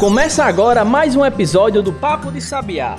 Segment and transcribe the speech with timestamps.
[0.00, 2.96] Começa agora mais um episódio do Papo de Sabiá,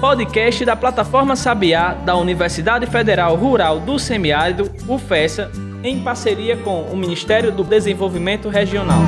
[0.00, 5.48] podcast da plataforma Sabiá da Universidade Federal Rural do Semiárido, UFESA,
[5.84, 8.98] em parceria com o Ministério do Desenvolvimento Regional.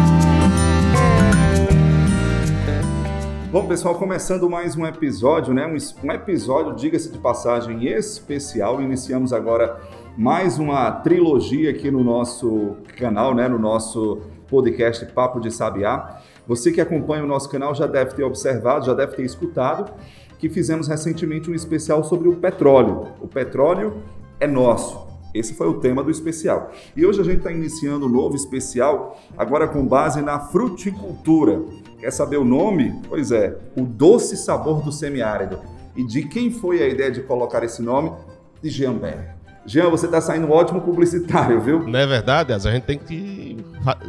[3.51, 5.67] Bom, pessoal, começando mais um episódio, né?
[5.67, 8.81] Um, episódio, diga-se de passagem, especial.
[8.81, 9.81] Iniciamos agora
[10.17, 13.49] mais uma trilogia aqui no nosso canal, né?
[13.49, 16.21] No nosso podcast Papo de Sabiá.
[16.51, 19.93] Você que acompanha o nosso canal já deve ter observado, já deve ter escutado
[20.37, 23.07] que fizemos recentemente um especial sobre o petróleo.
[23.21, 24.03] O petróleo
[24.41, 24.99] é nosso.
[25.33, 26.73] Esse foi o tema do especial.
[26.97, 31.63] E hoje a gente está iniciando um novo especial, agora com base na fruticultura.
[32.01, 33.01] Quer saber o nome?
[33.09, 35.61] Pois é, o doce sabor do semiárido.
[35.95, 38.13] E de quem foi a ideia de colocar esse nome?
[38.61, 39.40] De Jean Berger.
[39.67, 41.87] Jean, você está saindo um ótimo publicitário, viu?
[41.87, 42.53] Não é verdade?
[42.53, 43.57] A gente tem que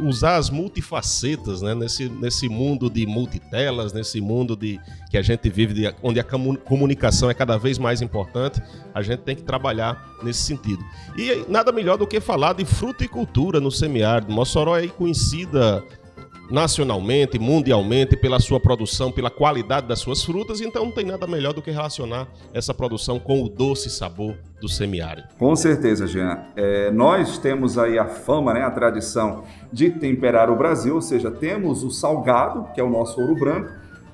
[0.00, 1.74] usar as multifacetas, né?
[1.74, 4.80] Nesse, nesse mundo de multitelas, nesse mundo de
[5.10, 8.62] que a gente vive, de, onde a comunicação é cada vez mais importante,
[8.94, 10.82] a gente tem que trabalhar nesse sentido.
[11.16, 14.32] E nada melhor do que falar de fruticultura no semiárido.
[14.32, 15.84] Mossoró é conhecida
[16.52, 21.54] nacionalmente, mundialmente, pela sua produção, pela qualidade das suas frutas, então não tem nada melhor
[21.54, 25.28] do que relacionar essa produção com o doce sabor do semiárido.
[25.38, 26.44] Com certeza, Jean.
[26.54, 31.30] É, nós temos aí a fama, né, a tradição de temperar o Brasil, ou seja,
[31.30, 33.72] temos o salgado, que é o nosso ouro branco,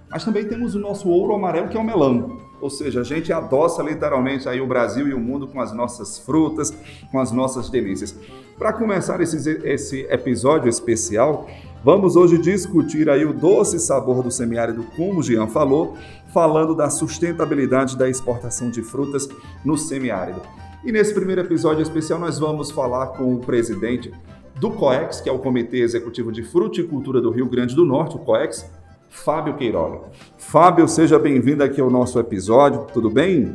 [0.09, 2.39] mas também temos o nosso ouro amarelo, que é o melão.
[2.61, 6.19] Ou seja, a gente adoça literalmente aí o Brasil e o mundo com as nossas
[6.19, 6.73] frutas,
[7.11, 8.17] com as nossas delícias.
[8.59, 11.47] Para começar esse, esse episódio especial,
[11.85, 15.97] Vamos hoje discutir aí o doce sabor do semiárido, como o Jean falou,
[16.33, 19.29] falando da sustentabilidade da exportação de frutas
[19.65, 20.43] no semiárido.
[20.85, 24.13] E nesse primeiro episódio especial nós vamos falar com o presidente
[24.59, 28.21] do COEX, que é o Comitê Executivo de Fruticultura do Rio Grande do Norte, o
[28.21, 28.69] COEX,
[29.09, 30.09] Fábio Queiroga.
[30.37, 33.55] Fábio, seja bem-vindo aqui ao nosso episódio, tudo bem?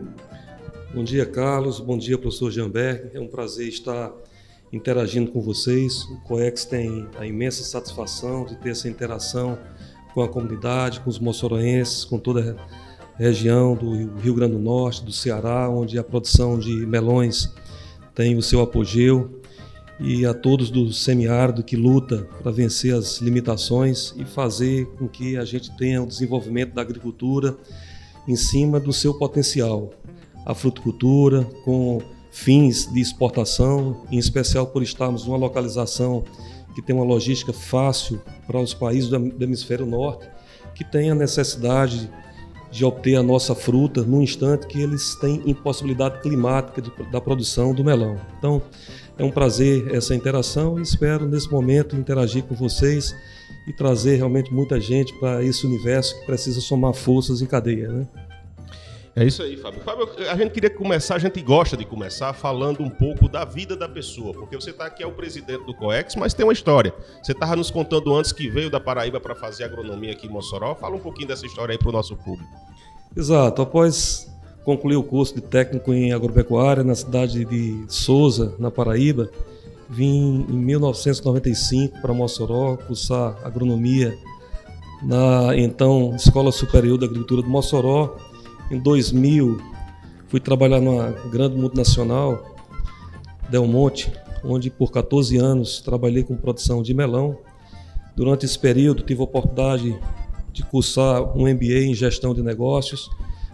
[0.93, 1.79] Bom dia, Carlos.
[1.79, 3.09] Bom dia, professor Jamberg.
[3.13, 4.13] É um prazer estar
[4.73, 6.03] interagindo com vocês.
[6.05, 9.57] O COEX tem a imensa satisfação de ter essa interação
[10.13, 12.57] com a comunidade, com os moçoroenses, com toda
[13.13, 17.53] a região do Rio Grande do Norte, do Ceará, onde a produção de melões
[18.15, 19.39] tem o seu apogeu,
[19.99, 25.37] e a todos do semiárido que luta para vencer as limitações e fazer com que
[25.37, 27.55] a gente tenha o desenvolvimento da agricultura
[28.27, 29.91] em cima do seu potencial.
[30.45, 32.01] A fruticultura, com
[32.33, 36.23] fins de exportação, em especial por estarmos numa localização
[36.73, 40.27] que tem uma logística fácil para os países do hemisfério norte,
[40.73, 42.09] que tem a necessidade
[42.71, 47.71] de obter a nossa fruta no instante que eles têm impossibilidade climática de, da produção
[47.71, 48.19] do melão.
[48.39, 48.63] Então,
[49.15, 53.15] é um prazer essa interação e espero nesse momento interagir com vocês
[53.67, 58.07] e trazer realmente muita gente para esse universo que precisa somar forças em cadeia, né?
[59.15, 59.79] É isso aí, Fábio.
[59.81, 63.75] Fábio, a gente queria começar, a gente gosta de começar falando um pouco da vida
[63.75, 66.91] da pessoa, porque você está aqui é o presidente do COEX, mas tem uma história.
[67.21, 70.73] Você estava nos contando antes que veio da Paraíba para fazer agronomia aqui em Mossoró.
[70.73, 72.49] Fala um pouquinho dessa história aí para o nosso público.
[73.15, 73.61] Exato.
[73.61, 74.27] Após
[74.65, 79.29] concluir o curso de técnico em agropecuária na cidade de Souza, na Paraíba,
[79.87, 84.17] vim em 1995 para Mossoró cursar agronomia
[85.03, 88.17] na então Escola Superior da Agricultura de Mossoró
[88.71, 89.59] em 2000,
[90.27, 92.55] fui trabalhar numa grande multinacional,
[93.49, 94.11] Del Monte,
[94.43, 97.37] onde por 14 anos trabalhei com produção de melão.
[98.15, 99.99] Durante esse período, tive a oportunidade
[100.51, 103.09] de cursar um MBA em gestão de negócios.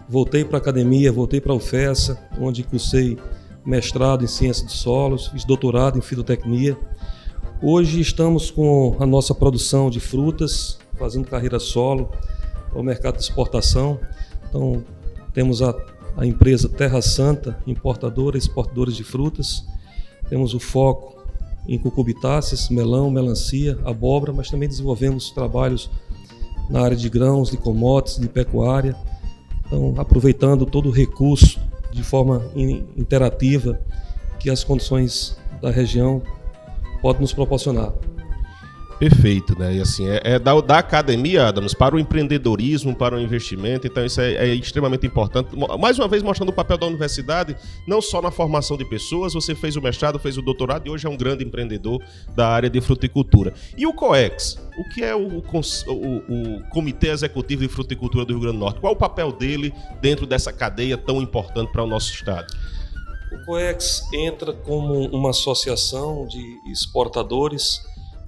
[0.08, 3.16] Voltei para a academia, voltei para a UFESA, onde cursei
[3.64, 6.76] mestrado em ciência de solos, fiz doutorado em fitotecnia.
[7.62, 12.10] Hoje estamos com a nossa produção de frutas, fazendo carreira solo
[12.70, 14.00] para o mercado de exportação.
[14.48, 14.82] Então,
[15.32, 15.74] temos a,
[16.16, 19.64] a empresa Terra Santa, importadora e exportadora de frutas.
[20.28, 21.20] Temos o foco
[21.68, 25.90] em cucubitáceas, melão, melancia, abóbora, mas também desenvolvemos trabalhos
[26.68, 28.96] na área de grãos, de commodities, de pecuária.
[29.66, 31.60] Então, aproveitando todo o recurso
[31.92, 32.42] de forma
[32.96, 33.80] interativa
[34.38, 36.22] que as condições da região
[37.02, 37.92] podem nos proporcionar.
[39.00, 39.76] Perfeito, né?
[39.76, 44.04] E assim, é, é da, da, academia, Adams, para o empreendedorismo, para o investimento, então
[44.04, 45.56] isso é, é, extremamente importante.
[45.78, 47.56] Mais uma vez mostrando o papel da universidade,
[47.86, 51.06] não só na formação de pessoas, você fez o mestrado, fez o doutorado e hoje
[51.06, 51.98] é um grande empreendedor
[52.36, 53.54] da área de fruticultura.
[53.74, 54.58] E o COEX?
[54.76, 58.80] O que é o, o, o Comitê Executivo de Fruticultura do Rio Grande do Norte?
[58.80, 59.72] Qual o papel dele
[60.02, 62.52] dentro dessa cadeia tão importante para o nosso estado?
[63.32, 67.80] O COEX entra como uma associação de exportadores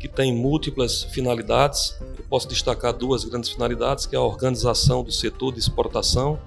[0.03, 1.97] que tem múltiplas finalidades.
[2.01, 6.41] Eu posso destacar duas grandes finalidades, que é a organização do setor de exportação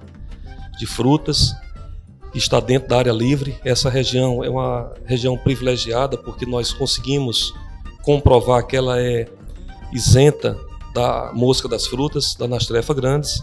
[0.78, 1.56] de frutas,
[2.30, 3.58] que está dentro da área livre.
[3.64, 7.54] Essa região é uma região privilegiada porque nós conseguimos
[8.02, 9.26] comprovar que ela é
[9.90, 10.54] isenta
[10.92, 13.42] da mosca das frutas, da nastrefa grandes,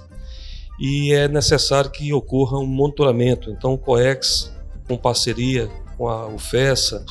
[0.79, 3.49] e é necessário que ocorra um monitoramento.
[3.49, 4.53] Então, o COEX,
[4.87, 7.03] com parceria com a UFESA,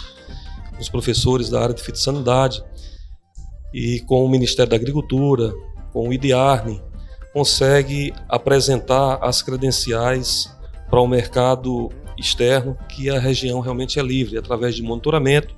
[0.78, 2.62] os professores da área de fitossanidade,
[3.72, 5.52] e com o Ministério da Agricultura,
[5.92, 6.82] com o IDIARNE,
[7.32, 10.54] consegue apresentar as credenciais
[10.90, 15.54] para o mercado externo que a região realmente é livre, através de monitoramento,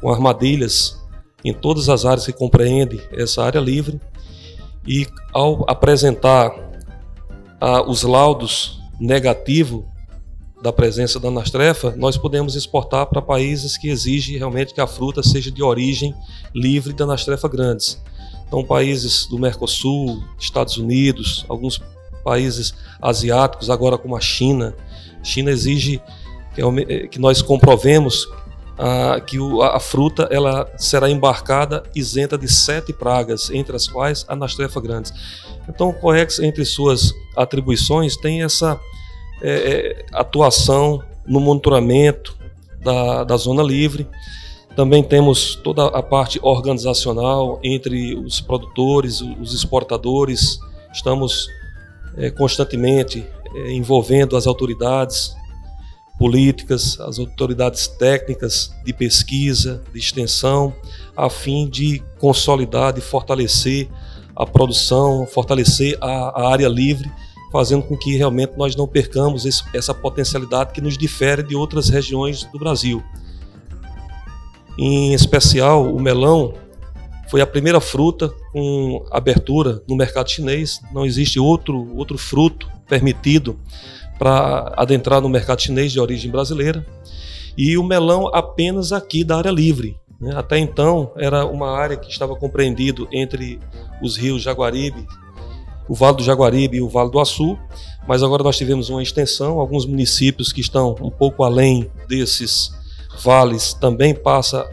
[0.00, 1.02] com armadilhas
[1.44, 4.00] em todas as áreas que compreendem essa área livre,
[4.86, 6.52] e ao apresentar
[7.60, 9.84] ah, os laudos negativos
[10.64, 15.22] da presença da anastrefa, nós podemos exportar para países que exigem realmente que a fruta
[15.22, 16.14] seja de origem
[16.54, 18.02] livre da anastrefa grandes.
[18.48, 21.82] Então, países do Mercosul, Estados Unidos, alguns
[22.24, 22.72] países
[23.02, 24.74] asiáticos, agora como a China.
[25.20, 26.00] A China exige
[26.54, 28.26] que, que nós comprovemos
[28.78, 34.24] ah, que o, a, fruta ela será embarcada isenta de sete pragas, entre as quais
[34.26, 35.12] a anastrefa grandes.
[35.68, 38.80] Então, o COEX, entre suas atribuições, tem essa
[39.46, 42.34] é, é, atuação no monitoramento
[42.82, 44.08] da, da zona livre.
[44.74, 50.58] Também temos toda a parte organizacional entre os produtores, os exportadores.
[50.90, 51.46] Estamos
[52.16, 55.36] é, constantemente é, envolvendo as autoridades
[56.18, 60.74] políticas, as autoridades técnicas de pesquisa, de extensão,
[61.14, 63.90] a fim de consolidar, de fortalecer
[64.34, 67.12] a produção, fortalecer a, a área livre
[67.54, 71.88] fazendo com que realmente nós não percamos esse, essa potencialidade que nos difere de outras
[71.88, 73.00] regiões do Brasil.
[74.76, 76.54] Em especial, o melão
[77.30, 80.80] foi a primeira fruta com abertura no mercado chinês.
[80.92, 83.56] Não existe outro, outro fruto permitido
[84.18, 86.84] para adentrar no mercado chinês de origem brasileira.
[87.56, 89.96] E o melão apenas aqui da área livre.
[90.20, 90.34] Né?
[90.34, 93.60] Até então era uma área que estava compreendido entre
[94.02, 95.06] os rios Jaguaribe,
[95.88, 97.58] o Vale do Jaguaribe e o Vale do Açu,
[98.06, 102.72] mas agora nós tivemos uma extensão, alguns municípios que estão um pouco além desses
[103.22, 104.68] vales também passa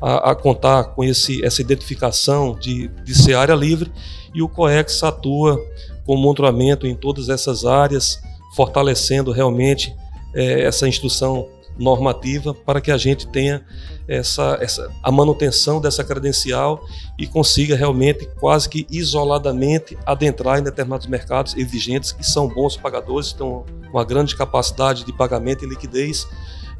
[0.00, 3.90] a, a contar com esse, essa identificação de, de ser área livre
[4.34, 5.60] e o COEX atua
[6.04, 8.20] com monitoramento em todas essas áreas,
[8.54, 9.94] fortalecendo realmente
[10.34, 11.46] é, essa instrução
[11.78, 13.64] normativa para que a gente tenha
[14.08, 16.82] essa, essa, a manutenção dessa credencial
[17.18, 23.32] e consiga realmente, quase que isoladamente, adentrar em determinados mercados exigentes que são bons pagadores,
[23.34, 23.46] têm
[23.92, 26.26] uma grande capacidade de pagamento e liquidez,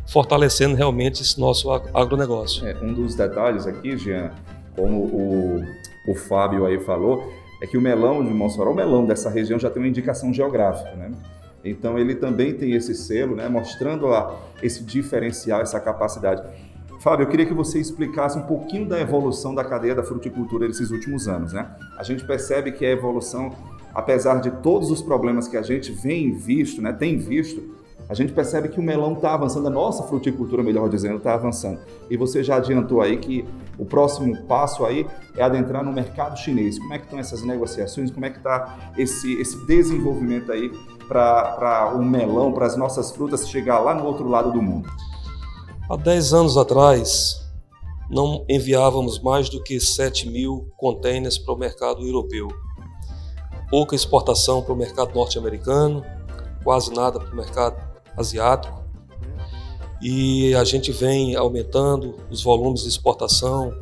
[0.07, 2.67] fortalecendo realmente esse nosso agronegócio.
[2.67, 4.31] É, um dos detalhes aqui, Jean,
[4.75, 5.65] como o,
[6.09, 9.69] o Fábio aí falou, é que o melão de Mossoró, o melão dessa região já
[9.69, 11.11] tem uma indicação geográfica, né?
[11.65, 16.43] Então ele também tem esse selo, né, mostrando a, esse diferencial, essa capacidade.
[17.01, 20.91] Fábio, eu queria que você explicasse um pouquinho da evolução da cadeia da fruticultura nesses
[20.91, 21.53] últimos anos.
[21.53, 21.71] Né?
[21.97, 23.53] A gente percebe que a evolução,
[23.95, 27.79] apesar de todos os problemas que a gente vem visto, né, tem visto,
[28.09, 31.79] a gente percebe que o melão está avançando, a nossa fruticultura, melhor dizendo, está avançando.
[32.11, 33.45] E você já adiantou aí que
[33.79, 35.07] o próximo passo aí
[35.37, 36.79] é adentrar no mercado chinês.
[36.79, 38.11] Como é que estão essas negociações?
[38.11, 40.73] Como é que está esse, esse desenvolvimento aí
[41.07, 44.89] para o melão, para as nossas frutas chegar lá no outro lado do mundo?
[45.91, 47.49] Há 10 anos atrás,
[48.11, 52.47] não enviávamos mais do que 7 mil contêineres para o mercado europeu.
[53.71, 56.05] Pouca exportação para o mercado norte-americano,
[56.63, 57.83] quase nada para o mercado
[58.19, 58.85] asiático.
[60.03, 63.73] E a gente vem aumentando os volumes de exportação.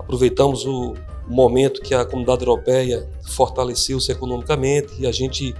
[0.00, 0.94] Aproveitamos o
[1.28, 5.54] momento que a comunidade europeia fortaleceu-se economicamente e a gente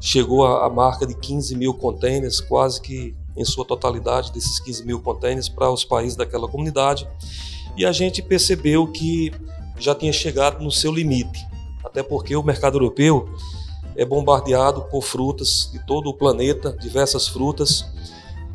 [0.00, 5.00] chegou à marca de 15 mil contêineres, quase que em sua totalidade desses 15 mil
[5.00, 7.08] contêineres para os países daquela comunidade.
[7.76, 9.32] E a gente percebeu que
[9.78, 11.46] já tinha chegado no seu limite,
[11.84, 13.28] até porque o mercado europeu
[13.94, 17.84] é bombardeado por frutas de todo o planeta, diversas frutas,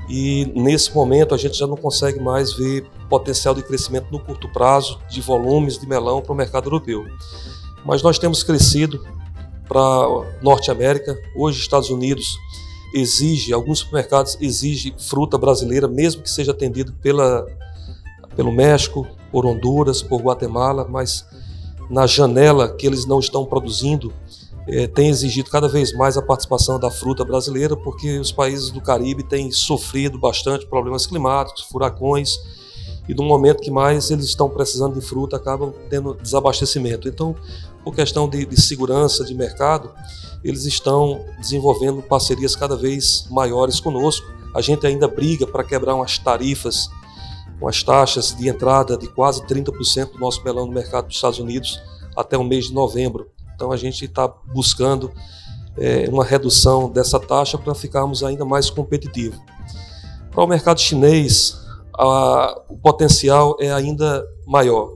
[0.09, 4.51] e nesse momento a gente já não consegue mais ver potencial de crescimento no curto
[4.51, 7.05] prazo de volumes de melão para o mercado europeu.
[7.85, 9.03] Mas nós temos crescido
[9.67, 9.81] para
[10.41, 12.37] Norte América, hoje Estados Unidos
[12.93, 17.45] exige, alguns supermercados exigem fruta brasileira, mesmo que seja atendido pela,
[18.35, 21.25] pelo México, por Honduras, por Guatemala, mas
[21.89, 24.13] na janela que eles não estão produzindo,
[24.67, 28.79] é, tem exigido cada vez mais a participação da fruta brasileira, porque os países do
[28.79, 32.37] Caribe têm sofrido bastante problemas climáticos, furacões,
[33.11, 37.09] e no momento que mais eles estão precisando de fruta, acabam tendo desabastecimento.
[37.09, 37.35] Então,
[37.83, 39.91] por questão de, de segurança de mercado,
[40.41, 44.25] eles estão desenvolvendo parcerias cada vez maiores conosco.
[44.55, 46.89] A gente ainda briga para quebrar umas tarifas,
[47.59, 51.81] umas taxas de entrada de quase 30% do nosso melão no mercado dos Estados Unidos
[52.15, 53.29] até o mês de novembro.
[53.53, 55.11] Então a gente está buscando
[55.77, 59.37] é, uma redução dessa taxa para ficarmos ainda mais competitivos.
[60.31, 61.60] Para o mercado chinês,
[62.01, 64.91] a, o potencial é ainda maior,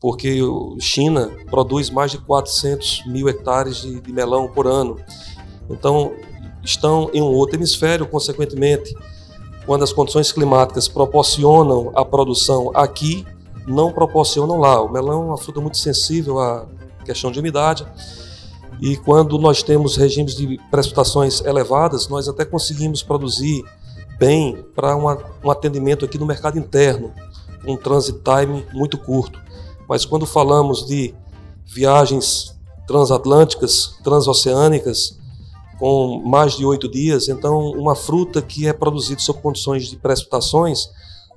[0.00, 4.98] porque a China produz mais de 400 mil hectares de, de melão por ano.
[5.68, 6.12] Então,
[6.64, 8.94] estão em um outro hemisfério, consequentemente,
[9.66, 13.26] quando as condições climáticas proporcionam a produção aqui,
[13.66, 14.82] não proporcionam lá.
[14.82, 16.66] O melão é uma fruta muito sensível à
[17.04, 17.86] questão de umidade.
[18.80, 23.62] E quando nós temos regimes de precipitações elevadas, nós até conseguimos produzir
[24.22, 27.12] bem para um atendimento aqui no mercado interno,
[27.66, 29.40] um transit time muito curto.
[29.88, 31.12] Mas quando falamos de
[31.66, 35.18] viagens transatlânticas, transoceânicas,
[35.76, 40.88] com mais de oito dias, então uma fruta que é produzida sob condições de precipitações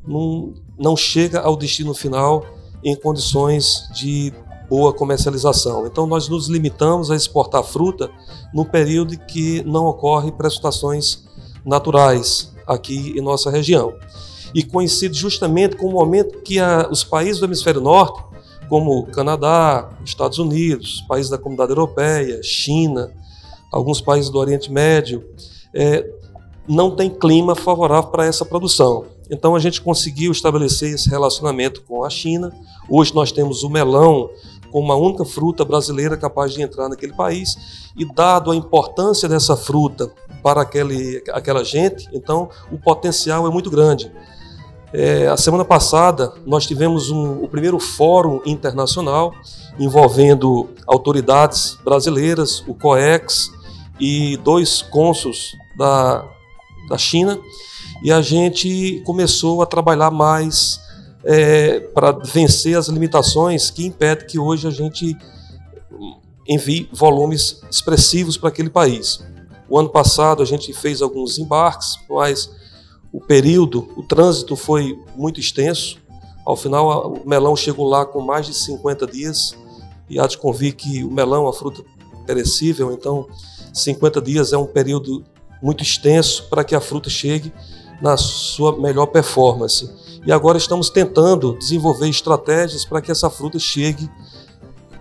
[0.07, 2.45] não, não chega ao destino final
[2.83, 4.31] em condições de
[4.69, 5.87] boa comercialização.
[5.87, 8.11] Então nós nos limitamos a exportar fruta
[8.53, 11.23] no período que não ocorre precipitações
[11.65, 13.93] naturais aqui em nossa região.
[14.53, 18.24] E coincide justamente com o momento que a, os países do hemisfério norte,
[18.69, 23.12] como Canadá, Estados Unidos, países da Comunidade Europeia, China,
[23.72, 25.24] alguns países do Oriente Médio,
[25.74, 26.10] é,
[26.67, 29.05] não tem clima favorável para essa produção.
[29.29, 32.53] Então a gente conseguiu estabelecer esse relacionamento com a China.
[32.89, 34.29] Hoje nós temos o melão
[34.72, 37.55] como uma única fruta brasileira capaz de entrar naquele país
[37.95, 40.12] e dado a importância dessa fruta
[40.45, 44.11] para aquele, aquela gente, então o potencial é muito grande.
[44.93, 49.33] É, a semana passada nós tivemos um, o primeiro fórum internacional
[49.79, 53.49] envolvendo autoridades brasileiras, o COEX
[53.99, 56.23] e dois cônsuls da,
[56.89, 57.39] da China
[58.03, 60.79] e a gente começou a trabalhar mais
[61.23, 65.17] é, para vencer as limitações que impedem que hoje a gente
[66.47, 69.25] envie volumes expressivos para aquele país.
[69.69, 72.50] O ano passado a gente fez alguns embarques, mas
[73.12, 75.98] o período, o trânsito foi muito extenso.
[76.45, 79.55] Ao final, o melão chegou lá com mais de 50 dias.
[80.10, 81.84] E há de convir que o melão é uma fruta
[82.27, 83.27] perecível, então
[83.74, 85.24] 50 dias é um período
[85.62, 87.51] muito extenso para que a fruta chegue
[88.01, 89.89] na sua melhor performance.
[90.25, 94.10] E agora estamos tentando desenvolver estratégias para que essa fruta chegue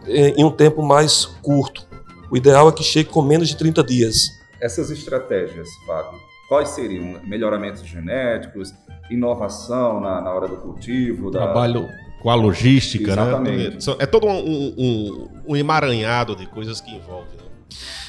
[0.07, 1.87] eh, em um tempo mais curto.
[2.31, 4.31] O ideal é que chegue com menos de 30 dias.
[4.65, 6.19] Essas estratégias, Fábio,
[6.49, 7.21] quais seriam?
[7.23, 8.73] Melhoramentos genéticos,
[9.11, 11.31] inovação na, na hora do cultivo?
[11.31, 11.41] Da...
[11.43, 11.87] Trabalho
[12.23, 13.23] com a logística, né?
[13.23, 13.87] Exatamente.
[13.87, 13.97] né?
[13.99, 17.29] É todo um, um, um emaranhado de coisas que envolve.
[17.37, 17.43] Né?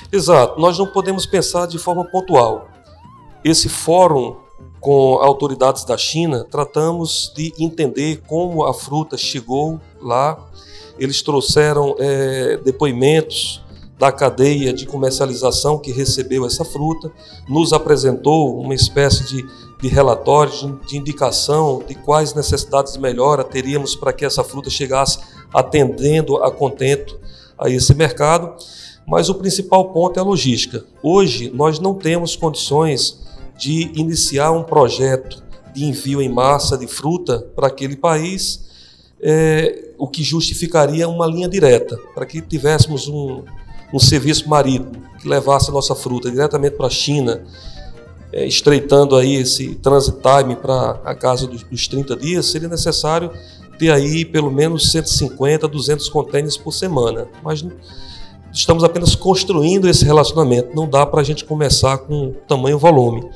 [0.10, 0.58] Exato.
[0.58, 2.70] Nós não podemos pensar de forma pontual.
[3.44, 4.38] Esse fórum
[4.80, 10.40] com autoridades da China, tratamos de entender como a fruta chegou lá.
[10.98, 13.65] Eles trouxeram é, depoimentos
[13.98, 17.12] da cadeia de comercialização que recebeu essa fruta,
[17.48, 19.46] nos apresentou uma espécie de,
[19.82, 24.70] de relatório, de, de indicação de quais necessidades de melhora teríamos para que essa fruta
[24.70, 25.20] chegasse
[25.54, 27.18] atendendo a contento
[27.58, 28.54] a esse mercado.
[29.08, 30.84] Mas o principal ponto é a logística.
[31.02, 33.24] Hoje nós não temos condições
[33.58, 38.66] de iniciar um projeto de envio em massa de fruta para aquele país,
[39.22, 43.44] é, o que justificaria uma linha direta, para que tivéssemos um,
[43.94, 47.44] um serviço marítimo que levasse nossa fruta diretamente para a China,
[48.32, 53.32] é, estreitando aí esse transit time para a casa dos, dos 30 dias, seria necessário
[53.77, 57.27] ter aí pelo menos 150, 200 contêineres por semana.
[57.44, 57.65] Mas
[58.51, 63.30] estamos apenas construindo esse relacionamento, não dá para a gente começar com tamanho volume.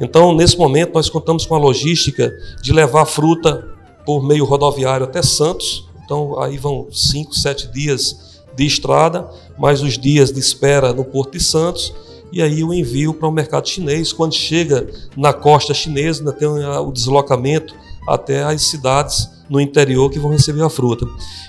[0.00, 3.68] Então, nesse momento, nós contamos com a logística de levar fruta
[4.04, 5.88] por meio rodoviário até Santos.
[6.04, 11.32] Então, aí vão cinco, sete dias de estrada, mais os dias de espera no Porto
[11.32, 11.92] de Santos,
[12.32, 14.12] e aí o envio para o mercado chinês.
[14.12, 17.74] Quando chega na costa chinesa, ainda tem o deslocamento
[18.08, 21.06] até as cidades no interior que vão receber a fruta.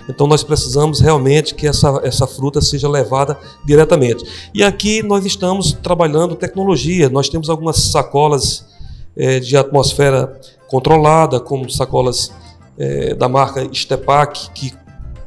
[0.07, 4.23] Então nós precisamos realmente que essa, essa fruta seja levada diretamente.
[4.53, 7.09] E aqui nós estamos trabalhando tecnologia.
[7.09, 8.65] Nós temos algumas sacolas
[9.15, 12.31] é, de atmosfera controlada, como sacolas
[12.77, 14.71] é, da marca Stepak, que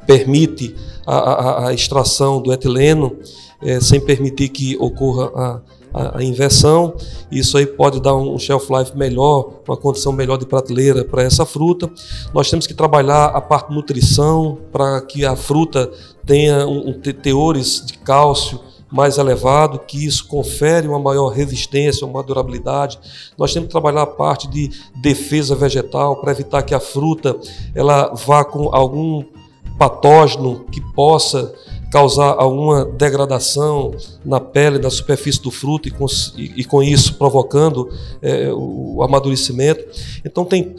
[0.09, 0.75] permite
[1.07, 3.15] a, a, a extração do etileno
[3.61, 5.61] é, sem permitir que ocorra
[5.93, 6.95] a, a, inversão.
[7.31, 11.45] Isso aí pode dar um shelf life melhor, uma condição melhor de prateleira para essa
[11.45, 11.91] fruta.
[12.33, 15.91] Nós temos que trabalhar a parte nutrição para que a fruta
[16.25, 18.59] tenha um, um, teores de cálcio
[18.91, 22.99] mais elevado, que isso confere uma maior resistência, uma durabilidade.
[23.37, 24.71] Nós temos que trabalhar a parte de
[25.03, 27.39] defesa vegetal para evitar que a fruta
[27.75, 29.23] ela vá com algum
[29.79, 31.55] patógeno que possa
[31.91, 33.93] causar alguma degradação
[34.25, 36.07] na pele, na superfície do fruto e com,
[36.37, 37.89] e, e com isso provocando
[38.21, 39.85] é, o amadurecimento.
[40.25, 40.77] Então tem,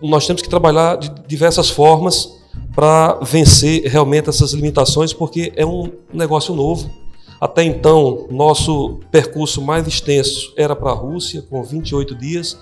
[0.00, 2.40] nós temos que trabalhar de diversas formas
[2.74, 6.90] para vencer realmente essas limitações, porque é um negócio novo.
[7.38, 12.56] Até então, nosso percurso mais extenso era para a Rússia, com 28 dias,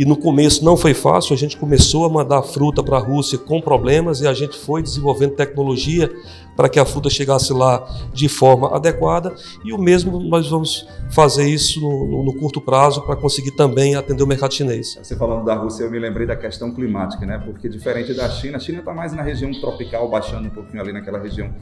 [0.00, 3.36] e no começo não foi fácil, a gente começou a mandar fruta para a Rússia
[3.36, 6.10] com problemas e a gente foi desenvolvendo tecnologia
[6.56, 11.46] para que a fruta chegasse lá de forma adequada e o mesmo nós vamos fazer
[11.46, 14.98] isso no, no curto prazo para conseguir também atender o mercado chinês.
[15.02, 17.36] Você falando da Rússia, eu me lembrei da questão climática, né?
[17.44, 20.94] Porque diferente da China, a China está mais na região tropical, baixando um pouquinho ali
[20.94, 21.52] naquela região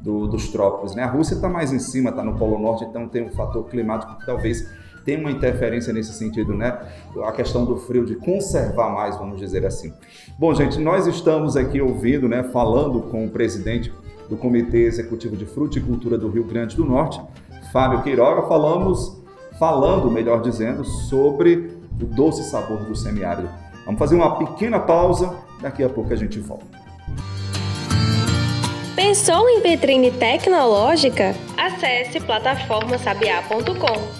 [0.00, 1.02] do, dos trópicos, né?
[1.02, 4.16] A Rússia está mais em cima, está no Polo Norte, então tem um fator climático
[4.16, 4.64] que talvez
[5.10, 6.78] tem uma interferência nesse sentido, né?
[7.24, 9.92] A questão do frio, de conservar mais, vamos dizer assim.
[10.38, 13.92] Bom, gente, nós estamos aqui ouvindo, né, falando com o presidente
[14.28, 17.20] do Comitê Executivo de Fruticultura do Rio Grande do Norte,
[17.72, 19.20] Fábio Queiroga, falamos,
[19.58, 23.48] falando, melhor dizendo, sobre o doce sabor do semiárido.
[23.84, 26.66] Vamos fazer uma pequena pausa, daqui a pouco a gente volta.
[28.94, 31.34] Pensou em vitrine tecnológica?
[31.58, 34.19] Acesse plataformasabiá.com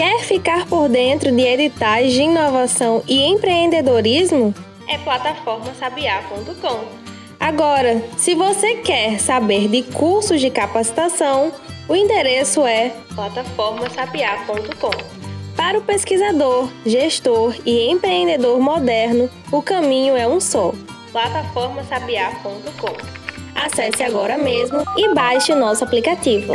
[0.00, 4.54] Quer ficar por dentro de editais de inovação e empreendedorismo?
[4.88, 6.84] É plataformasabiá.com.
[7.38, 11.52] Agora, se você quer saber de cursos de capacitação,
[11.86, 14.90] o endereço é plataformasabiá.com.
[15.54, 20.72] Para o pesquisador, gestor e empreendedor moderno, o caminho é um só:
[21.12, 22.96] plataformasabiá.com.
[23.54, 26.54] Acesse agora mesmo e baixe o nosso aplicativo.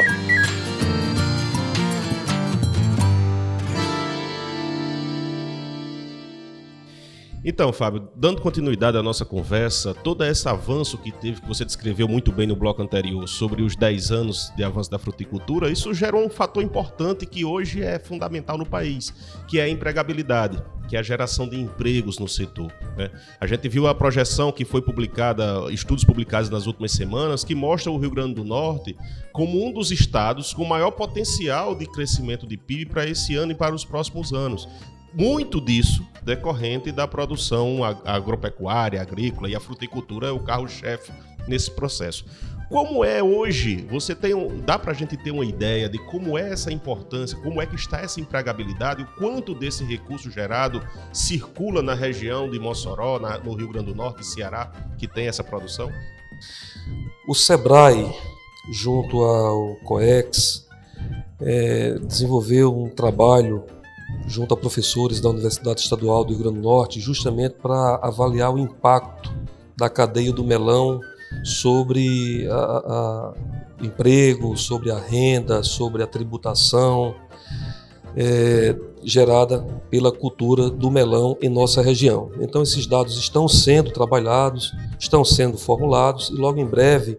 [7.47, 12.07] Então, Fábio, dando continuidade à nossa conversa, todo esse avanço que teve, que você descreveu
[12.07, 16.25] muito bem no bloco anterior, sobre os 10 anos de avanço da fruticultura, isso gerou
[16.25, 19.13] um fator importante que hoje é fundamental no país,
[19.47, 20.57] que é a empregabilidade,
[20.89, 22.73] que é a geração de empregos no setor.
[22.97, 23.11] Né?
[23.39, 27.91] A gente viu a projeção que foi publicada, estudos publicados nas últimas semanas, que mostra
[27.91, 28.97] o Rio Grande do Norte
[29.31, 33.55] como um dos estados com maior potencial de crescimento de PIB para esse ano e
[33.55, 34.67] para os próximos anos
[35.15, 41.11] muito disso decorrente da produção agropecuária, agrícola e a fruticultura é o carro-chefe
[41.47, 42.25] nesse processo.
[42.67, 43.85] Como é hoje?
[43.91, 44.33] Você tem
[44.65, 47.75] dá para a gente ter uma ideia de como é essa importância, como é que
[47.75, 50.81] está essa empregabilidade, o quanto desse recurso gerado
[51.13, 55.43] circula na região de Mossoró, na, no Rio Grande do Norte Ceará, que tem essa
[55.43, 55.91] produção?
[57.27, 58.11] O Sebrae,
[58.71, 60.67] junto ao COEX,
[61.39, 63.63] é, desenvolveu um trabalho
[64.27, 68.59] junto a professores da Universidade Estadual do Rio Grande do Norte, justamente para avaliar o
[68.59, 69.33] impacto
[69.75, 70.99] da cadeia do melão
[71.43, 73.33] sobre a
[73.81, 77.13] emprego, sobre a renda, sobre a tributação
[78.15, 79.59] é, gerada
[79.89, 82.31] pela cultura do melão em nossa região.
[82.39, 87.17] Então, esses dados estão sendo trabalhados, estão sendo formulados e logo em breve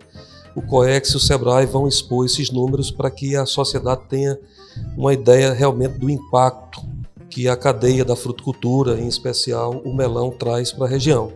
[0.54, 4.38] o COEX e o SEBRAE vão expor esses números para que a sociedade tenha
[4.96, 6.80] uma ideia realmente do impacto
[7.30, 11.32] que a cadeia da fruticultura, em especial o melão, traz para a região.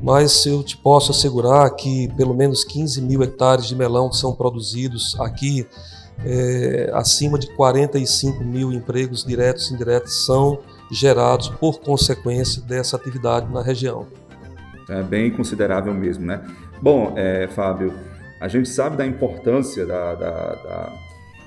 [0.00, 5.18] Mas eu te posso assegurar que pelo menos 15 mil hectares de melão são produzidos
[5.20, 5.66] aqui,
[6.24, 10.60] é, acima de 45 mil empregos diretos e indiretos são
[10.90, 14.06] gerados por consequência dessa atividade na região.
[14.88, 16.42] É bem considerável mesmo, né?
[16.80, 17.92] Bom, é, Fábio,
[18.40, 20.92] a gente sabe da importância da, da, da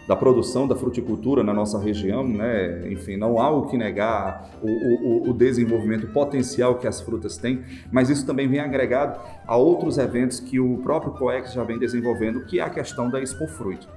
[0.09, 2.91] da produção da fruticultura na nossa região, né?
[2.91, 7.63] Enfim, não há o que negar o, o, o, desenvolvimento potencial que as frutas têm,
[7.91, 12.43] mas isso também vem agregado a outros eventos que o próprio COEX já vem desenvolvendo,
[12.43, 13.87] que é a questão da Expo Fruit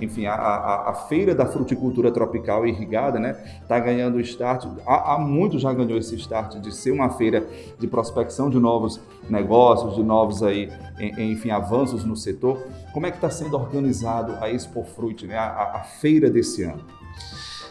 [0.00, 4.66] enfim, a, a, a, feira da fruticultura tropical irrigada, né, está ganhando start.
[4.86, 7.46] Há, há muito já ganhou esse start de ser uma feira
[7.78, 10.70] de prospecção de novos negócios, de novos aí,
[11.18, 12.58] enfim, avanços no setor.
[12.92, 16.82] Como é que está sendo organizado a Expo Fruit, né, a, a feira desse ano?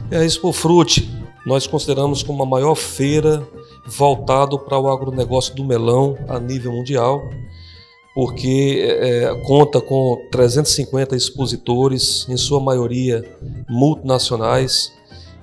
[0.09, 1.09] É, a Expo Fruit
[1.45, 3.45] nós consideramos como a maior feira
[3.85, 7.29] voltado para o agronegócio do melão a nível mundial
[8.13, 13.23] porque é, conta com 350 expositores, em sua maioria
[13.69, 14.91] multinacionais,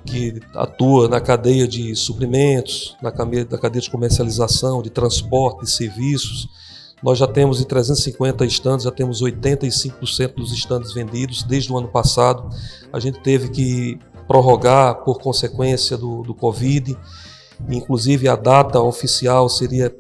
[0.04, 5.70] que atua na cadeia de suprimentos, na cadeia, na cadeia de comercialização, de transporte, de
[5.70, 6.48] serviços.
[7.02, 11.88] Nós já temos de 350 estandes, já temos 85% dos estandes vendidos desde o ano
[11.88, 12.48] passado.
[12.92, 16.96] A gente teve que prorrogar por consequência do, do Covid.
[17.68, 19.94] Inclusive, a data oficial seria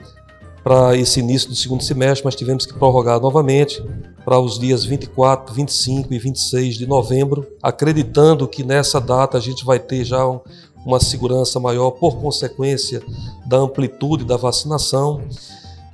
[0.62, 3.82] para esse início do segundo semestre, mas tivemos que prorrogar novamente
[4.24, 9.64] para os dias 24, 25 e 26 de novembro, acreditando que nessa data a gente
[9.64, 10.40] vai ter já um,
[10.84, 13.02] uma segurança maior por consequência
[13.46, 15.22] da amplitude da vacinação.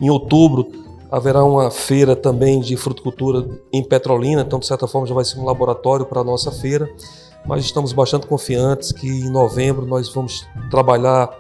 [0.01, 5.15] Em outubro haverá uma feira também de fruticultura em Petrolina, então de certa forma já
[5.15, 6.91] vai ser um laboratório para a nossa feira,
[7.47, 11.31] mas estamos bastante confiantes que em novembro nós vamos trabalhar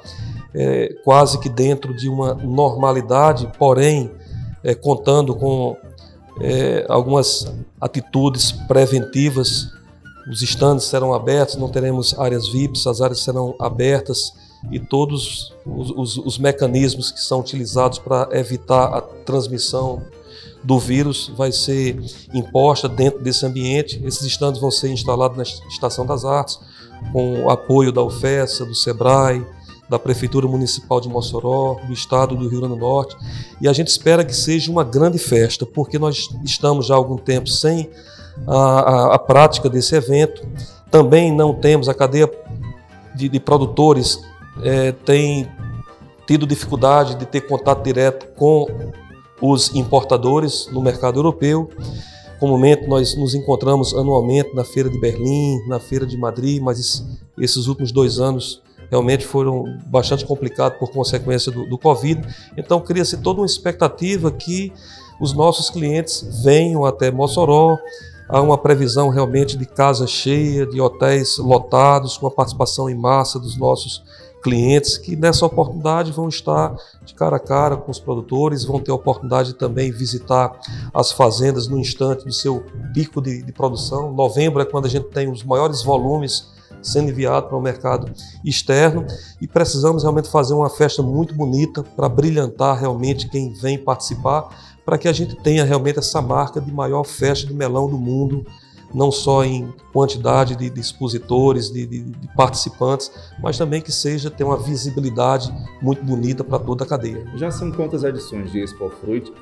[0.54, 4.10] é, quase que dentro de uma normalidade, porém
[4.62, 5.76] é, contando com
[6.40, 7.46] é, algumas
[7.80, 9.72] atitudes preventivas.
[10.30, 14.32] Os estandes serão abertos, não teremos áreas VIPs, as áreas serão abertas
[14.70, 20.02] e todos os, os, os mecanismos que são utilizados para evitar a transmissão
[20.62, 22.00] do vírus vai ser
[22.32, 24.00] imposta dentro desse ambiente.
[24.02, 26.58] Esses estandes vão ser instalados na Estação das Artes,
[27.12, 29.44] com o apoio da UFESA, do SEBRAE,
[29.88, 33.16] da Prefeitura Municipal de Mossoró, do Estado do Rio Grande do Norte.
[33.60, 37.16] E a gente espera que seja uma grande festa, porque nós estamos já há algum
[37.16, 37.90] tempo sem
[38.46, 40.46] a, a, a prática desse evento.
[40.90, 42.30] Também não temos, a cadeia
[43.14, 44.20] de, de produtores
[44.62, 45.48] é, tem
[46.26, 48.66] tido dificuldade de ter contato direto com
[49.40, 51.68] os importadores no mercado europeu.
[52.40, 57.04] Comumente nós nos encontramos anualmente na Feira de Berlim, na Feira de Madrid, mas
[57.38, 62.22] esses últimos dois anos realmente foram bastante complicados por consequência do, do Covid.
[62.56, 64.72] Então, cria-se toda uma expectativa que
[65.20, 67.78] os nossos clientes venham até Mossoró.
[68.28, 73.38] Há uma previsão realmente de casa cheia, de hotéis lotados, com a participação em massa
[73.38, 74.02] dos nossos
[74.44, 78.90] clientes que nessa oportunidade vão estar de cara a cara com os produtores, vão ter
[78.90, 80.52] a oportunidade de também visitar
[80.92, 84.12] as fazendas no instante do seu pico de, de produção.
[84.12, 86.52] Novembro é quando a gente tem os maiores volumes
[86.84, 88.12] sendo enviado para o mercado
[88.44, 89.04] externo
[89.40, 94.48] e precisamos realmente fazer uma festa muito bonita para brilhantar realmente quem vem participar,
[94.84, 98.46] para que a gente tenha realmente essa marca de maior festa de melão do mundo,
[98.94, 103.10] não só em quantidade de, de expositores, de, de, de, participantes,
[103.42, 107.26] mas também que seja ter uma visibilidade muito bonita para toda a cadeia.
[107.34, 109.32] Já são quantas edições de Expo Fruit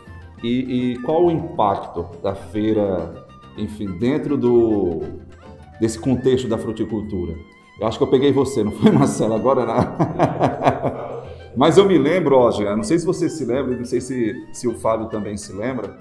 [0.42, 3.26] e, e qual o impacto da feira,
[3.58, 5.02] enfim, dentro do,
[5.82, 7.34] desse contexto da fruticultura.
[7.80, 9.34] Eu acho que eu peguei você, não foi, Marcelo?
[9.34, 9.74] Agora não.
[11.56, 14.68] Mas eu me lembro, Jean, não sei se você se lembra, não sei se, se
[14.68, 15.98] o Fábio também se lembra,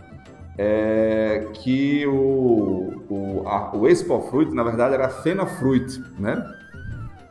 [0.55, 6.45] é, que o, o, a, o Expo Fruit, na verdade, era a Fena Fruit, né?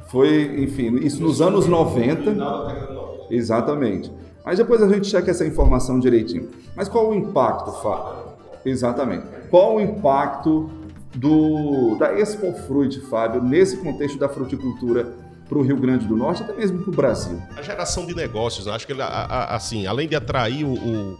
[0.08, 2.34] Foi, enfim, isso nos anos 90.
[3.30, 4.10] Exatamente.
[4.44, 6.48] Mas depois a gente checa essa informação direitinho.
[6.74, 8.24] Mas qual o impacto, Fábio?
[8.64, 9.24] Exatamente.
[9.48, 10.79] Qual o impacto
[11.14, 15.12] do, da Expo Fruit, Fábio, nesse contexto da fruticultura
[15.48, 17.42] para o Rio Grande do Norte, até mesmo para o Brasil?
[17.56, 21.18] A geração de negócios, acho que assim, além de atrair o, o,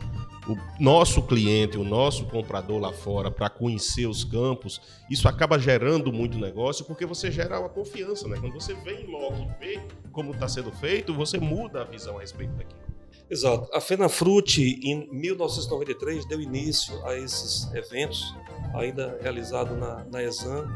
[0.53, 6.13] o nosso cliente, o nosso comprador lá fora para conhecer os campos, isso acaba gerando
[6.13, 8.37] muito negócio porque você gera uma confiança, né?
[8.41, 9.81] Quando você vem logo e vê
[10.13, 12.90] como está sendo feito, você muda a visão a respeito daquilo.
[13.31, 13.69] Exato.
[13.73, 18.35] A Fenafrute, em 1993, deu início a esses eventos,
[18.75, 20.69] ainda realizado na, na Exam,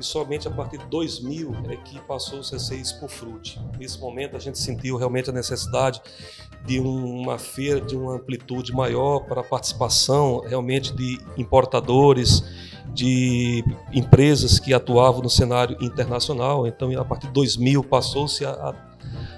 [0.00, 3.60] e somente a partir de 2000 é que passou-se a ser Expofrute.
[3.78, 6.00] Nesse momento, a gente sentiu realmente a necessidade
[6.64, 12.42] de uma feira de uma amplitude maior para a participação realmente de importadores,
[12.94, 16.66] de empresas que atuavam no cenário internacional.
[16.66, 18.74] Então, a partir de 2000, passou-se a,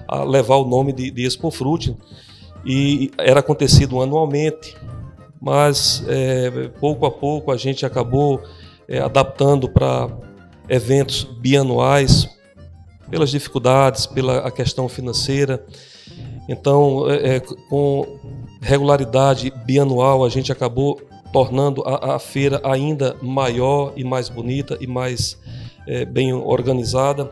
[0.07, 1.97] a, levar o nome de, de Expofrute
[2.65, 4.77] e era acontecido anualmente,
[5.41, 8.43] mas é, pouco a pouco a gente acabou
[8.87, 10.09] é, adaptando para
[10.69, 12.29] eventos bianuais
[13.11, 15.65] pelas dificuldades, pela a questão financeira.
[16.49, 18.19] Então, é, é com
[18.61, 21.01] regularidade bianual, a gente acabou
[21.33, 25.39] tornando a, a feira ainda maior e mais bonita e mais
[25.87, 27.31] é, bem organizada.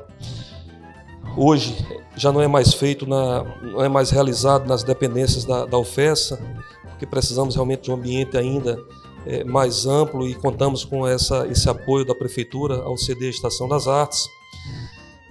[1.41, 5.79] Hoje já não é mais feito, na, não é mais realizado nas dependências da, da
[5.79, 6.37] UFESA,
[6.83, 8.77] porque precisamos realmente de um ambiente ainda
[9.25, 13.87] é, mais amplo e contamos com essa, esse apoio da Prefeitura ao CD Estação das
[13.87, 14.29] Artes.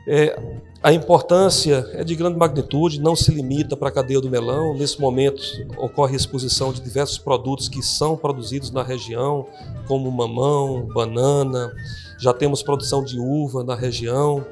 [0.07, 0.39] É,
[0.81, 4.73] a importância é de grande magnitude, não se limita para a cadeia do melão.
[4.73, 5.41] Nesse momento
[5.75, 9.45] ocorre exposição de diversos produtos que são produzidos na região,
[9.85, 11.69] como mamão, banana,
[12.17, 14.45] já temos produção de uva na região.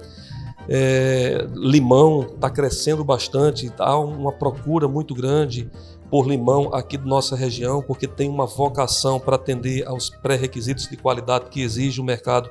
[0.67, 5.69] É, limão está crescendo bastante, há uma procura muito grande
[6.09, 10.97] por limão aqui da nossa região, porque tem uma vocação para atender aos pré-requisitos de
[10.97, 12.49] qualidade que exige o mercado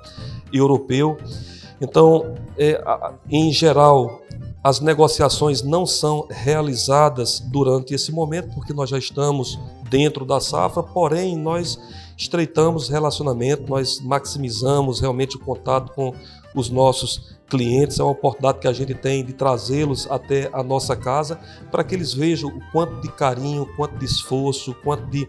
[0.53, 1.17] europeu.
[1.81, 2.83] Então, é,
[3.31, 4.23] em geral,
[4.63, 9.59] as negociações não são realizadas durante esse momento, porque nós já estamos
[9.91, 11.79] dentro da safra, porém, nós
[12.17, 16.15] estreitamos relacionamento, nós maximizamos realmente o contato com
[16.55, 20.97] os nossos clientes, é uma oportunidade que a gente tem de trazê-los até a nossa
[20.97, 21.39] casa
[21.71, 25.29] para que eles vejam o quanto de carinho, quanto de esforço, quanto de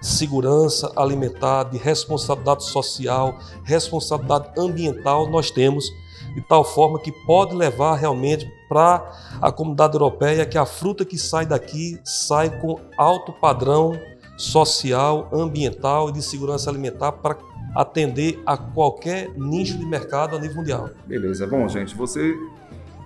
[0.00, 5.90] segurança alimentar, de responsabilidade social, responsabilidade ambiental nós temos,
[6.34, 11.16] de tal forma que pode levar realmente para a comunidade europeia que a fruta que
[11.16, 13.98] sai daqui sai com alto padrão
[14.38, 17.36] social, ambiental e de segurança alimentar para
[17.74, 20.90] atender a qualquer nicho de mercado a nível mundial.
[21.06, 21.46] Beleza.
[21.46, 22.34] Bom, gente, você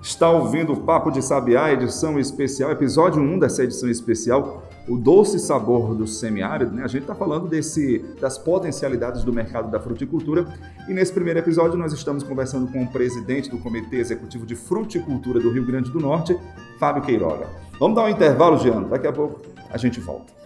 [0.02, 5.38] está ouvindo o Papo de Sabiá, edição especial, episódio 1 dessa edição especial, o doce
[5.38, 6.82] sabor do semiárido, né?
[6.82, 10.44] A gente está falando desse, das potencialidades do mercado da fruticultura
[10.88, 15.40] e nesse primeiro episódio nós estamos conversando com o presidente do Comitê Executivo de Fruticultura
[15.40, 16.36] do Rio Grande do Norte,
[16.78, 17.46] Fábio Queiroga.
[17.78, 19.40] Vamos dar um intervalo, Jean, daqui a pouco
[19.70, 20.41] a gente volta.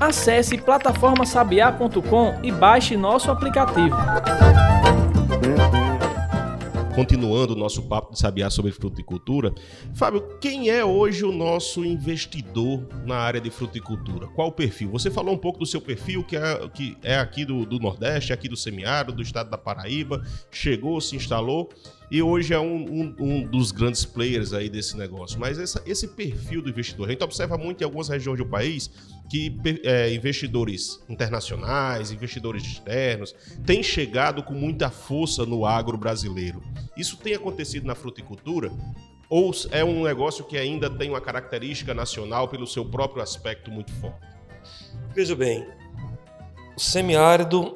[0.00, 3.96] Acesse plataformasabiá.com e baixe nosso aplicativo.
[6.94, 9.52] Continuando o nosso papo de sabiá sobre fruticultura,
[9.94, 14.28] Fábio, quem é hoje o nosso investidor na área de fruticultura?
[14.28, 14.90] Qual o perfil?
[14.90, 18.32] Você falou um pouco do seu perfil, que é, que é aqui do, do Nordeste,
[18.32, 20.22] aqui do semiárido, do estado da Paraíba,
[20.52, 21.68] chegou, se instalou
[22.14, 25.36] e hoje é um, um, um, dos grandes players aí desse negócio.
[25.40, 28.88] Mas essa, esse perfil do investidor, a gente observa muito em algumas regiões do país
[29.28, 33.34] que é, investidores internacionais, investidores externos,
[33.66, 36.62] têm chegado com muita força no agro brasileiro.
[36.96, 38.70] Isso tem acontecido na fruticultura?
[39.28, 43.92] Ou é um negócio que ainda tem uma característica nacional pelo seu próprio aspecto muito
[43.94, 44.24] forte?
[45.16, 45.66] Veja bem,
[46.76, 47.74] o semiárido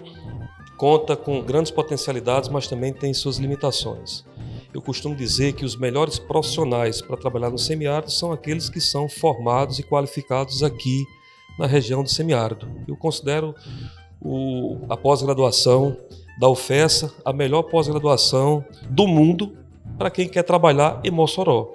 [0.76, 4.27] conta com grandes potencialidades, mas também tem suas limitações.
[4.78, 9.08] Eu costumo dizer que os melhores profissionais para trabalhar no semiárido são aqueles que são
[9.08, 11.04] formados e qualificados aqui
[11.58, 12.68] na região do semiárido.
[12.86, 13.56] Eu considero
[14.22, 15.96] o, a pós-graduação
[16.38, 19.56] da UFESA a melhor pós-graduação do mundo
[19.98, 21.74] para quem quer trabalhar em Mossoró,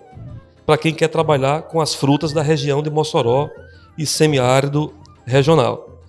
[0.66, 3.50] para quem quer trabalhar com as frutas da região de Mossoró
[3.98, 4.94] e semiárido
[5.26, 6.00] regional.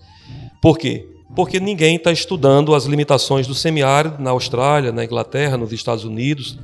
[0.62, 1.08] Por quê?
[1.34, 6.56] porque ninguém está estudando as limitações do semiárido na Austrália, na Inglaterra, nos Estados Unidos,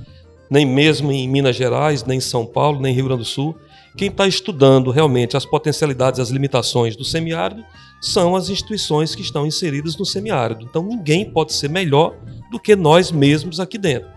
[0.50, 3.56] nem mesmo em Minas Gerais, nem em São Paulo, nem em Rio Grande do Sul.
[3.96, 7.64] Quem está estudando realmente as potencialidades, as limitações do semiárido
[8.00, 10.64] são as instituições que estão inseridas no semiárido.
[10.64, 12.16] Então ninguém pode ser melhor
[12.50, 14.08] do que nós mesmos aqui dentro.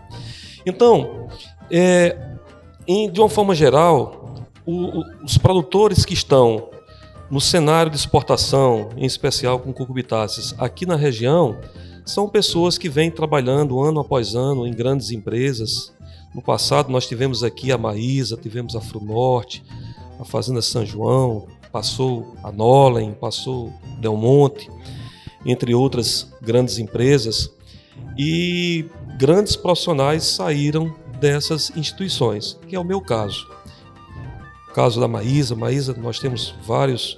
[0.65, 1.27] Então,
[1.69, 2.17] é,
[2.87, 6.69] em, de uma forma geral, o, o, os produtores que estão
[7.29, 11.57] no cenário de exportação, em especial com cucubitáceas, aqui na região,
[12.05, 15.93] são pessoas que vêm trabalhando ano após ano em grandes empresas.
[16.33, 19.63] No passado nós tivemos aqui a Maísa, tivemos a Frunorte,
[20.19, 24.69] a Fazenda São João, passou a Nolen, passou Del Monte,
[25.45, 27.51] entre outras grandes empresas.
[28.17, 28.85] E
[29.17, 33.47] grandes profissionais saíram dessas instituições, que é o meu caso
[34.73, 35.55] caso da Maísa.
[35.55, 37.17] Maísa, nós temos vários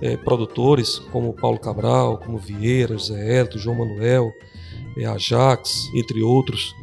[0.00, 4.32] é, produtores, como Paulo Cabral, como Vieira, José Hélito, João Manuel,
[4.96, 6.74] é, Ajax, entre outros,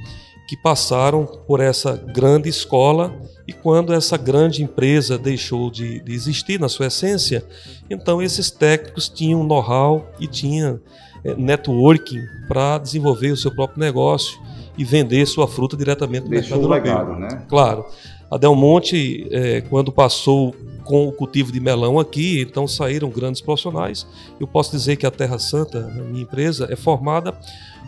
[0.52, 6.60] que passaram por essa grande escola e quando essa grande empresa deixou de, de existir
[6.60, 7.42] na sua essência,
[7.90, 10.82] então esses técnicos tinham know-how e tinham
[11.24, 14.38] é, networking para desenvolver o seu próprio negócio
[14.78, 17.46] e vender sua fruta diretamente no Deixou mercado legado, né?
[17.48, 17.86] Claro.
[18.30, 23.40] A Del Monte, é, quando passou com o cultivo de melão aqui, então saíram grandes
[23.40, 24.06] profissionais.
[24.38, 27.34] Eu posso dizer que a Terra Santa, minha empresa, é formada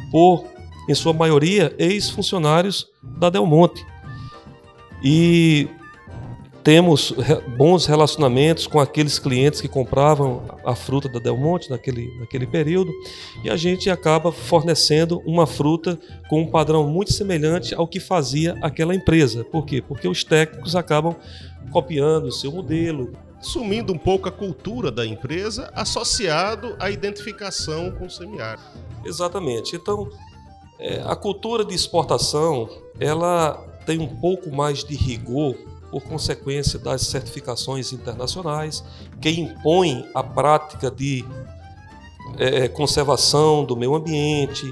[0.09, 0.45] por,
[0.89, 3.85] em sua maioria, ex-funcionários da Del Monte.
[5.03, 5.67] E
[6.63, 7.13] temos
[7.57, 12.89] bons relacionamentos com aqueles clientes que compravam a fruta da Del Monte naquele, naquele período
[13.43, 18.57] e a gente acaba fornecendo uma fruta com um padrão muito semelhante ao que fazia
[18.61, 19.43] aquela empresa.
[19.43, 19.81] Por quê?
[19.81, 21.15] Porque os técnicos acabam
[21.69, 23.11] copiando o seu modelo.
[23.41, 28.63] Sumindo um pouco a cultura da empresa associado à identificação com o semiárido.
[29.03, 29.75] Exatamente.
[29.75, 30.09] Então,
[30.83, 32.69] é, a cultura de exportação
[32.99, 33.53] ela
[33.85, 35.55] tem um pouco mais de rigor
[35.89, 38.83] por consequência das certificações internacionais
[39.21, 41.23] que impõem a prática de
[42.37, 44.65] é, conservação do meio ambiente,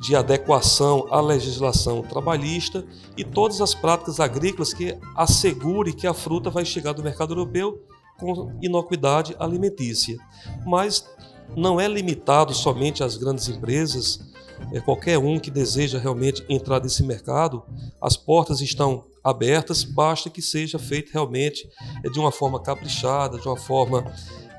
[0.00, 2.84] de adequação à legislação trabalhista
[3.16, 7.80] e todas as práticas agrícolas que assegure que a fruta vai chegar do mercado europeu
[8.18, 10.18] com inocuidade alimentícia.
[10.66, 11.08] Mas
[11.56, 14.31] não é limitado somente às grandes empresas, é
[14.80, 17.62] qualquer um que deseja realmente entrar nesse mercado,
[18.00, 21.68] as portas estão abertas, basta que seja feito realmente
[22.04, 24.04] é, de uma forma caprichada, de uma forma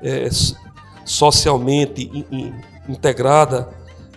[0.02, 0.28] é,
[1.04, 2.10] socialmente
[2.88, 3.68] integrada,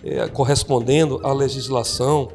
[0.02, 2.30] é, correspondendo à legislação.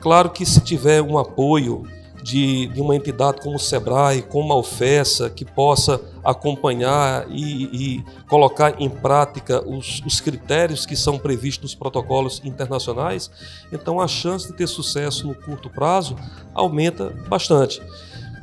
[0.00, 1.86] Claro que se tiver um apoio
[2.28, 7.64] de, de, uma entidade como o SEBRAE, como a UFESA, que possa acompanhar e,
[7.96, 13.30] e colocar em prática os, os, critérios que são previstos nos protocolos internacionais,
[13.72, 16.16] então a chance de ter sucesso no curto prazo
[16.52, 17.80] aumenta bastante.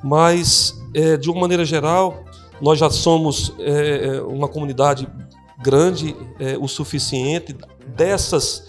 [0.04, 2.26] Mas, é, de uma maneira geral,
[2.60, 5.08] nós já somos é, é uma comunidade
[5.62, 7.56] grande é, o suficiente
[7.96, 8.68] dessas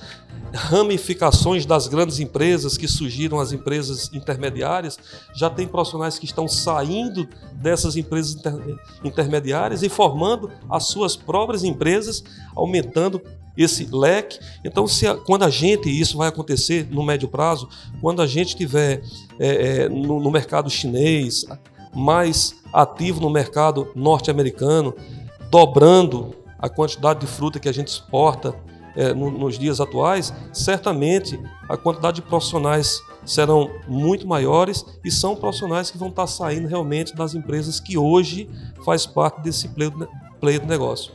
[0.55, 4.99] ramificações das grandes empresas que surgiram as empresas intermediárias,
[5.35, 11.65] já tem profissionais que estão saindo dessas empresas inter intermediárias e formando as suas próprias
[11.65, 12.23] empresas,
[12.55, 13.21] aumentando
[13.57, 14.39] esse leque.
[14.65, 17.69] Então, se a, quando a gente, isso vai acontecer no médio prazo,
[18.01, 19.03] quando a gente estiver
[19.39, 21.45] é, é, no, no mercado chinês,
[21.95, 24.95] mais ativo no mercado norte-americano,
[25.51, 28.55] dobrando a quantidade de fruta que a gente exporta
[28.97, 35.37] é, no, nos dias atuais, certamente a quantidade de profissionais serão muito maiores e são
[35.37, 38.49] profissionais que vão estar saindo realmente das empresas que hoje
[38.85, 40.09] faz parte desse play do,
[40.41, 41.13] play do negócio.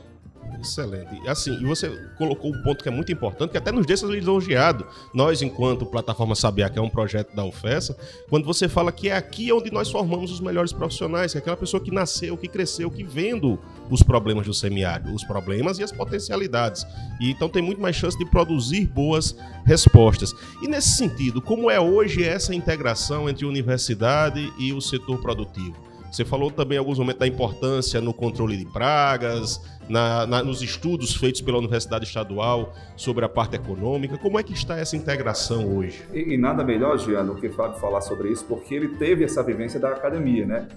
[0.61, 1.27] Excelente.
[1.27, 4.85] Assim, e você colocou um ponto que é muito importante, que até nos deixa lisonjeado.
[5.13, 7.97] Nós, enquanto Plataforma Sabiá, que é um projeto da UFESA,
[8.29, 11.57] quando você fala que é aqui onde nós formamos os melhores profissionais, que é aquela
[11.57, 15.91] pessoa que nasceu, que cresceu, que vendo os problemas do semiárido, os problemas e as
[15.91, 16.85] potencialidades.
[17.19, 20.33] E então tem muito mais chance de produzir boas respostas.
[20.61, 25.90] E nesse sentido, como é hoje essa integração entre universidade e o setor produtivo?
[26.11, 30.61] Você falou também em alguns momentos da importância no controle de pragas, na, na, nos
[30.61, 34.17] estudos feitos pela Universidade Estadual sobre a parte econômica.
[34.17, 36.03] Como é que está essa integração hoje?
[36.13, 39.41] E, e nada melhor, Jean, do que Fábio falar sobre isso, porque ele teve essa
[39.41, 40.67] vivência da academia, né?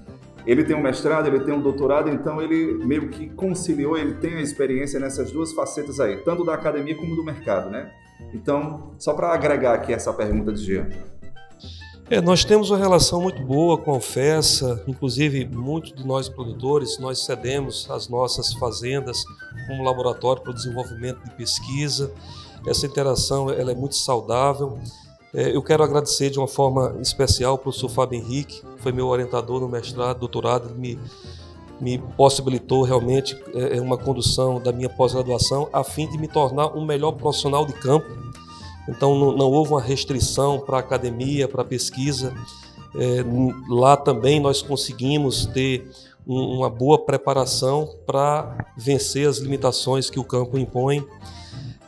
[0.47, 4.35] Ele tem um mestrado, ele tem um doutorado, então ele meio que conciliou, ele tem
[4.35, 7.91] a experiência nessas duas facetas aí, tanto da academia como do mercado, né?
[8.33, 10.89] Então, só para agregar aqui essa pergunta de Jean.
[12.11, 16.99] É, nós temos uma relação muito boa com a FESA, inclusive muitos de nós produtores,
[16.99, 19.25] nós cedemos as nossas fazendas
[19.67, 22.13] como laboratório para o desenvolvimento de pesquisa.
[22.67, 24.79] Essa interação ela é muito saudável.
[25.33, 29.07] É, eu quero agradecer de uma forma especial ao professor Fábio Henrique, que foi meu
[29.07, 30.99] orientador no mestrado, doutorado, ele me,
[31.81, 36.85] me possibilitou realmente é, uma condução da minha pós-graduação a fim de me tornar um
[36.85, 38.07] melhor profissional de campo
[38.89, 42.35] então não, não houve uma restrição para a academia, para a pesquisa.
[42.97, 43.25] É,
[43.69, 45.91] lá também nós conseguimos ter
[46.27, 51.05] um, uma boa preparação para vencer as limitações que o campo impõe.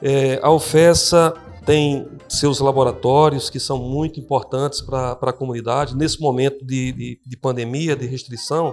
[0.03, 5.97] É, a UFESA tem seus laboratórios que são muito importantes para a comunidade.
[5.97, 8.73] Nesse momento de, de, de, pandemia, de restrição,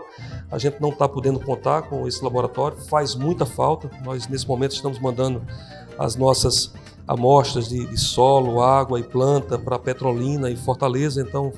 [0.52, 3.90] a gente não está podendo contar com esse laboratório, faz muita falta.
[4.04, 5.42] Nós, nesse momento, estamos mandando
[5.98, 6.72] as nossas
[7.08, 11.22] amostras de, de solo, água e planta para Petrolina e Fortaleza.
[11.22, 11.52] Então,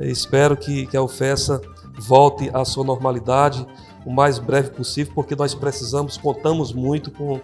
[0.00, 1.60] espero que, que a UFESA
[1.98, 3.66] volte à sua normalidade
[4.04, 7.40] o mais breve possível, porque nós precisamos, contamos muito com,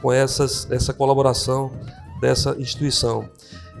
[0.00, 1.70] com essas, essa colaboração
[2.20, 3.28] dessa instituição.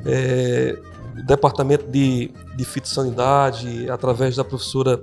[0.04, 0.78] É,
[1.18, 5.02] o Departamento de, de Fitossanidade, através da professora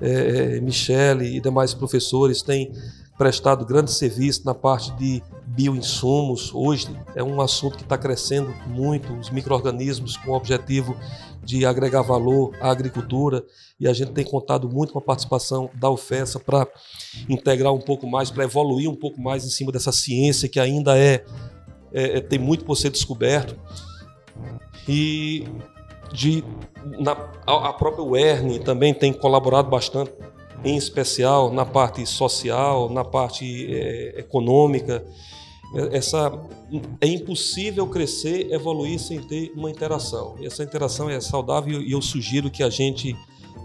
[0.00, 2.72] é Michele e demais professores, tem
[3.16, 5.22] prestado grande serviço na parte de
[5.54, 6.52] bioinsumos.
[6.52, 10.96] Hoje é um assunto que está crescendo muito, os micro-organismos com o objetivo
[11.42, 13.44] de agregar valor à agricultura
[13.78, 16.66] e a gente tem contado muito com a participação da UFESA para
[17.28, 20.98] integrar um pouco mais, para evoluir um pouco mais em cima dessa ciência que ainda
[20.98, 21.24] é,
[21.92, 23.56] é, é tem muito por ser descoberto.
[24.88, 25.46] E
[26.12, 26.44] de,
[26.98, 27.12] na,
[27.46, 30.12] a própria UERN também tem colaborado bastante
[30.64, 35.04] em especial na parte social, na parte é, econômica.
[35.92, 36.32] Essa,
[37.00, 40.36] é impossível crescer, evoluir sem ter uma interação.
[40.42, 43.16] Essa interação é saudável e eu sugiro que a gente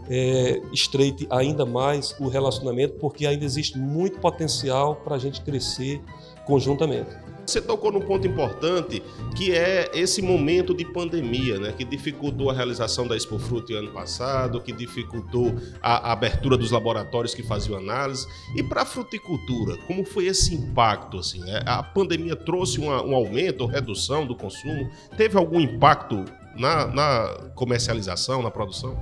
[0.10, 6.01] é, estreite ainda mais o relacionamento, porque ainda existe muito potencial para a gente crescer
[6.45, 7.29] conjuntamente.
[7.50, 9.02] Você tocou num ponto importante,
[9.36, 13.91] que é esse momento de pandemia, né, que dificultou a realização da Expo Fruto ano
[13.91, 18.28] passado, que dificultou a, a abertura dos laboratórios que faziam análise.
[18.56, 21.18] E para a fruticultura, como foi esse impacto?
[21.18, 21.60] Assim, né?
[21.66, 24.88] A pandemia trouxe uma, um aumento ou redução do consumo?
[25.18, 26.24] Teve algum impacto
[26.56, 28.95] na, na comercialização, na produção?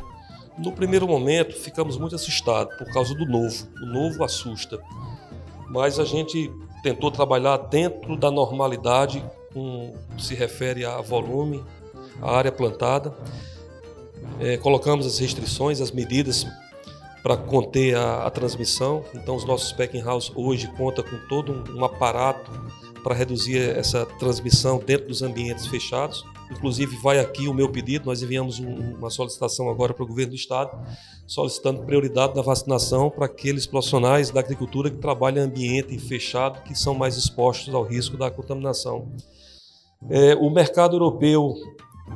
[0.58, 3.68] No primeiro momento, ficamos muito assustados por causa do novo.
[3.84, 4.80] O novo assusta.
[5.70, 6.50] Mas a gente
[6.82, 9.24] tentou trabalhar dentro da normalidade,
[9.54, 11.64] com, se refere a volume,
[12.22, 13.14] a área plantada.
[14.40, 16.46] É, colocamos as restrições, as medidas
[17.24, 19.04] para conter a, a, transmissão.
[19.14, 22.52] Então, os nossos packing house hoje conta com todo um, um aparato
[23.04, 26.26] para reduzir essa transmissão dentro dos ambientes fechados.
[26.52, 28.06] Inclusive, vai aqui o meu pedido.
[28.06, 30.78] Nós enviamos um, uma solicitação agora para o governo do estado,
[31.26, 36.78] solicitando prioridade na vacinação para aqueles profissionais da agricultura que trabalham em ambiente fechado, que
[36.78, 39.12] são mais expostos ao risco da contaminação.
[40.10, 41.54] É, o mercado europeu,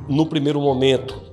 [0.08, 1.32] no primeiro momento,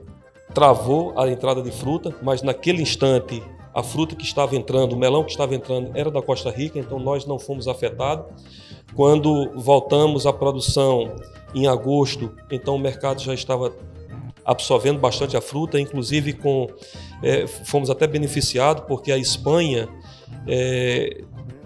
[0.54, 3.42] travou a entrada de fruta, mas naquele instante
[3.74, 7.00] a fruta que estava entrando, o melão que estava entrando era da Costa Rica, então
[7.00, 8.26] nós não fomos afetados.
[8.96, 11.16] Quando voltamos à produção
[11.54, 13.74] em agosto, então o mercado já estava
[14.46, 16.68] absorvendo bastante a fruta, inclusive com
[17.22, 19.88] é, fomos até beneficiados porque a Espanha
[20.48, 21.22] é,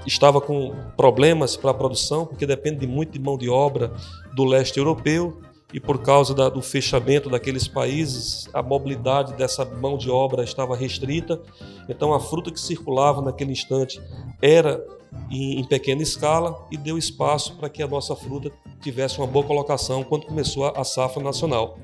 [0.06, 3.92] estava com problemas para a produção, porque depende muito de mão de obra
[4.36, 5.42] do leste europeu
[5.74, 10.76] e por causa da, do fechamento daqueles países, a mobilidade dessa mão de obra estava
[10.76, 11.42] restrita.
[11.90, 14.00] Então a fruta que circulava naquele instante
[14.40, 14.86] era
[15.30, 18.52] em, em pequena escala e deu espaço para que a nossa fruta
[18.82, 21.78] tivesse uma boa colocação quando começou a, a safra nacional.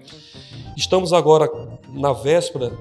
[0.75, 1.49] Estamos agora
[1.89, 2.71] na véspera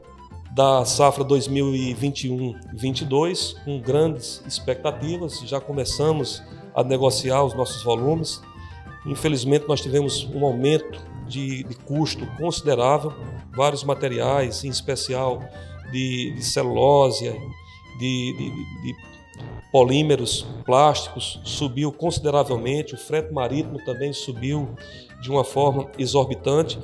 [0.54, 5.40] da safra 2021-22 com grandes expectativas.
[5.46, 6.42] Já começamos
[6.74, 8.42] a negociar os nossos volumes.
[9.06, 13.14] Infelizmente, nós tivemos um aumento de, de custo considerável,
[13.52, 15.42] vários materiais, em especial
[15.92, 17.30] de, de celulose,
[17.98, 18.94] de, de,
[19.70, 24.68] polímeros plásticos subiu consideravelmente, o frete marítimo também subiu
[25.20, 26.78] de uma forma exorbitante.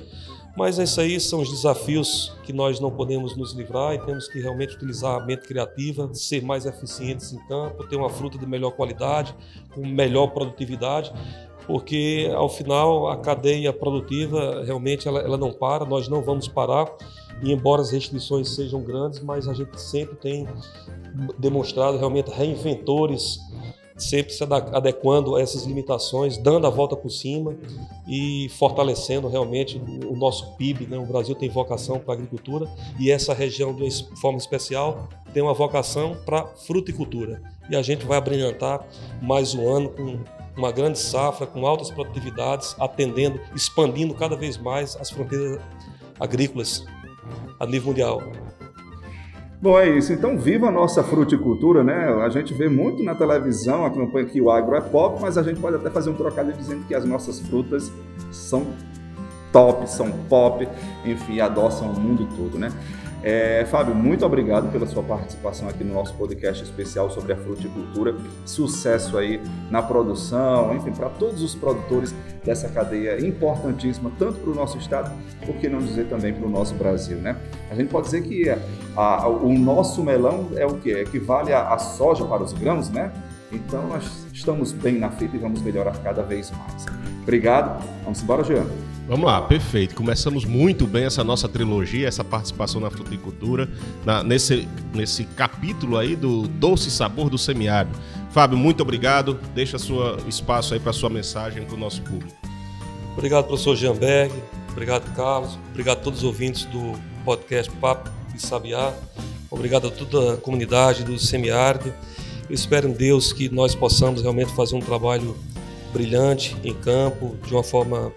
[0.57, 4.39] Mas isso aí são os desafios que nós não podemos nos livrar e temos que
[4.41, 8.71] realmente utilizar a mente criativa, ser mais eficientes em campo, ter uma fruta de melhor
[8.71, 9.35] qualidade,
[9.75, 11.13] com melhor produtividade,
[11.67, 16.87] porque ao final a cadeia produtiva realmente ela, ela não para, nós não vamos parar.
[17.43, 20.47] E embora as restrições sejam grandes, mas a gente sempre tem
[21.39, 23.39] demonstrado realmente reinventores
[23.97, 27.55] sempre se adequando a essas limitações, dando a volta por cima
[28.09, 30.87] e fortalecendo realmente o nosso PIB.
[30.87, 30.99] Né?
[30.99, 32.69] O Brasil tem vocação para a agricultura
[32.99, 37.41] e essa região, de forma especial, tem uma vocação para fruticultura.
[37.71, 38.85] E a gente vai abrilhantar
[39.23, 40.19] mais um ano com
[40.57, 45.61] uma grande safra, com altas produtividades, atendendo, expandindo cada vez mais as fronteiras
[46.19, 46.85] agrícolas
[47.59, 48.23] a nível mundial.
[49.61, 50.13] Bom, é isso.
[50.13, 52.13] Então, viva a nossa fruticultura, né?
[52.23, 55.59] A gente vê muito na televisão, acompanha que o agro é pop, mas a gente
[55.59, 57.91] pode até fazer um trocadilho dizendo que as nossas frutas
[58.31, 58.67] são
[59.51, 60.69] top, são pop,
[61.07, 62.71] enfim, adoçam o mundo todo, né?
[63.27, 68.15] É, Fábio, muito obrigado pela sua participação aqui no nosso podcast especial sobre a fruticultura.
[68.45, 72.15] Sucesso aí na produção, enfim, para todos os produtores
[72.45, 75.11] dessa cadeia importantíssima, tanto para o nosso estado,
[75.47, 77.35] por que não dizer também para o nosso Brasil, né?
[77.71, 78.59] A gente pode dizer que a,
[78.95, 80.91] a, o nosso melão é o que?
[80.91, 83.11] Equivale à soja para os grãos, né?
[83.51, 86.87] Então nós estamos bem na fita e vamos melhorar cada vez mais.
[87.23, 87.83] Obrigado.
[88.03, 88.67] Vamos embora, Jean.
[89.07, 89.95] Vamos lá, perfeito.
[89.95, 93.69] Começamos muito bem essa nossa trilogia, essa participação na fruticultura,
[94.05, 97.97] na, nesse, nesse capítulo aí do doce sabor do semiárido.
[98.31, 99.39] Fábio, muito obrigado.
[99.55, 102.35] Deixa sua espaço aí para sua mensagem para o nosso público.
[103.13, 104.35] Obrigado, professor Jeanberg.
[104.73, 105.57] Obrigado, Carlos.
[105.71, 108.93] Obrigado a todos os ouvintes do podcast Papo de Sabiá.
[109.51, 111.93] Obrigado a toda a comunidade do semiárido.
[112.49, 115.35] Eu espero em Deus que nós possamos realmente fazer um trabalho
[115.93, 118.13] brilhante em campo, de uma forma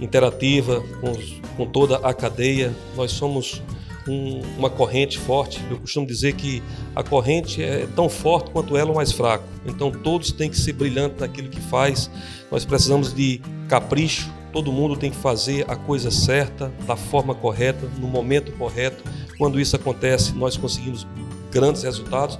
[0.00, 1.12] interativa com,
[1.56, 2.74] com toda a cadeia.
[2.96, 3.62] Nós somos
[4.08, 5.60] um, uma corrente forte.
[5.70, 6.62] Eu costumo dizer que
[6.96, 9.44] a corrente é tão forte quanto ela o mais fraco.
[9.66, 12.10] Então todos têm que ser brilhantes naquilo que faz.
[12.50, 14.32] Nós precisamos de capricho.
[14.54, 19.02] Todo mundo tem que fazer a coisa certa, da forma correta, no momento correto.
[19.36, 21.06] Quando isso acontece, nós conseguimos
[21.50, 22.38] grandes resultados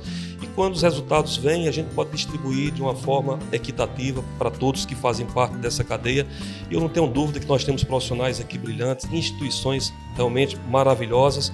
[0.55, 4.94] quando os resultados vêm, a gente pode distribuir de uma forma equitativa para todos que
[4.94, 6.26] fazem parte dessa cadeia.
[6.70, 11.52] E eu não tenho dúvida que nós temos profissionais aqui brilhantes, instituições realmente maravilhosas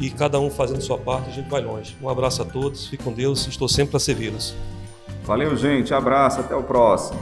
[0.00, 1.96] e cada um fazendo sua parte, a gente vai longe.
[2.02, 4.54] Um abraço a todos, fique com Deus, estou sempre para servi-los.
[5.24, 7.20] Valeu, gente, abraço, até o próximo.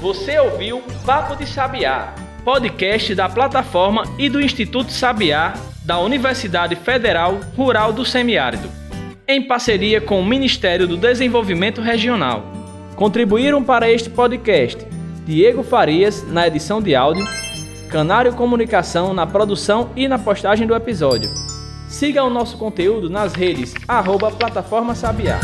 [0.00, 2.14] Você ouviu Papo de Sabiá,
[2.44, 5.54] podcast da plataforma e do Instituto Sabiá
[5.90, 8.70] da Universidade Federal Rural do Semiárido,
[9.26, 12.44] em parceria com o Ministério do Desenvolvimento Regional.
[12.94, 14.86] Contribuíram para este podcast
[15.26, 17.26] Diego Farias na edição de áudio,
[17.90, 21.28] Canário Comunicação na produção e na postagem do episódio.
[21.88, 25.40] Siga o nosso conteúdo nas redes arroba Plataforma Sabiá.